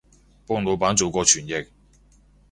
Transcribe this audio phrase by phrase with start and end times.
[0.47, 1.67] 幫腦闆做過傳譯